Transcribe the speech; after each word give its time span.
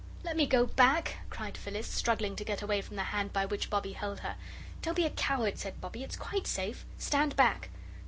"Let 0.23 0.35
me 0.35 0.47
go 0.47 0.65
back," 0.65 1.17
cried 1.29 1.55
Phyllis, 1.55 1.85
struggling 1.85 2.35
to 2.37 2.43
get 2.43 2.63
away 2.63 2.81
from 2.81 2.95
the 2.95 3.03
hand 3.03 3.31
by 3.31 3.45
which 3.45 3.69
Bobbie 3.69 3.93
held 3.93 4.21
her. 4.21 4.35
"Don't 4.81 4.95
be 4.95 5.05
a 5.05 5.11
coward," 5.11 5.59
said 5.59 5.79
Bobbie; 5.79 6.01
"it's 6.03 6.15
quite 6.15 6.47
safe. 6.47 6.85
Stand 6.97 7.35
back." 7.35 7.69